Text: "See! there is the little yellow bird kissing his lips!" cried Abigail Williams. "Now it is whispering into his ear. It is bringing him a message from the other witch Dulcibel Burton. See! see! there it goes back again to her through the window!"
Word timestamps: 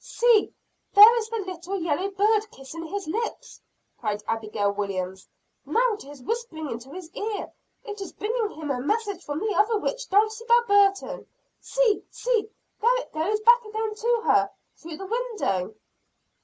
"See! 0.03 0.51
there 0.95 1.15
is 1.19 1.29
the 1.29 1.43
little 1.45 1.79
yellow 1.79 2.09
bird 2.09 2.49
kissing 2.49 2.87
his 2.87 3.07
lips!" 3.07 3.61
cried 3.99 4.23
Abigail 4.27 4.71
Williams. 4.71 5.27
"Now 5.63 5.93
it 5.93 6.03
is 6.03 6.23
whispering 6.23 6.71
into 6.71 6.89
his 6.89 7.11
ear. 7.13 7.51
It 7.85 8.01
is 8.01 8.11
bringing 8.11 8.49
him 8.59 8.71
a 8.71 8.81
message 8.81 9.23
from 9.23 9.37
the 9.41 9.53
other 9.55 9.77
witch 9.77 10.09
Dulcibel 10.09 10.63
Burton. 10.65 11.27
See! 11.59 12.03
see! 12.09 12.49
there 12.81 12.97
it 12.97 13.13
goes 13.13 13.41
back 13.41 13.63
again 13.63 13.93
to 13.93 14.21
her 14.23 14.49
through 14.75 14.97
the 14.97 15.05
window!" 15.05 15.75